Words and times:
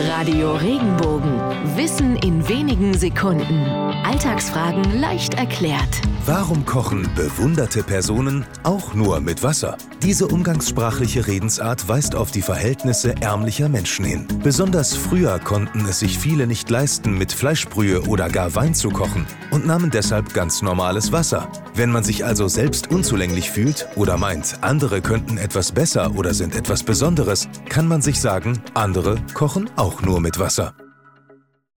Radio 0.00 0.54
Regenbogen. 0.54 1.40
Wissen 1.76 2.14
in 2.18 2.48
wenigen 2.48 2.96
Sekunden. 2.96 3.66
Alltagsfragen 4.04 5.00
leicht 5.00 5.34
erklärt. 5.34 6.02
Warum 6.24 6.64
kochen 6.66 7.08
bewunderte 7.16 7.82
Personen 7.82 8.44
auch 8.62 8.94
nur 8.94 9.18
mit 9.20 9.42
Wasser? 9.42 9.76
Diese 10.02 10.28
umgangssprachliche 10.28 11.26
Redensart 11.26 11.88
weist 11.88 12.14
auf 12.14 12.30
die 12.30 12.42
Verhältnisse 12.42 13.14
ärmlicher 13.20 13.68
Menschen 13.68 14.04
hin. 14.04 14.28
Besonders 14.42 14.94
früher 14.94 15.38
konnten 15.38 15.86
es 15.86 16.00
sich 16.00 16.18
viele 16.18 16.46
nicht 16.46 16.70
leisten, 16.70 17.18
mit 17.18 17.32
Fleischbrühe 17.32 18.02
oder 18.02 18.28
gar 18.28 18.54
Wein 18.54 18.74
zu 18.74 18.90
kochen 18.90 19.26
und 19.50 19.66
nahmen 19.66 19.90
deshalb 19.90 20.34
ganz 20.34 20.62
normales 20.62 21.10
Wasser. 21.12 21.50
Wenn 21.74 21.90
man 21.90 22.04
sich 22.04 22.24
also 22.24 22.46
selbst 22.46 22.90
unzulänglich 22.90 23.50
fühlt 23.50 23.88
oder 23.96 24.18
meint, 24.18 24.58
andere 24.60 25.00
könnten 25.00 25.38
etwas 25.38 25.72
besser 25.72 26.14
oder 26.14 26.34
sind 26.34 26.54
etwas 26.54 26.82
Besonderes, 26.82 27.48
kann 27.68 27.88
man 27.88 28.02
sich 28.02 28.20
sagen, 28.20 28.60
andere 28.74 29.16
kochen 29.32 29.70
auch 29.76 29.87
nur 30.02 30.20
mit 30.20 30.38
Wasser. 30.38 30.74